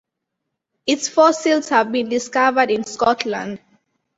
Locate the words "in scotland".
2.71-3.59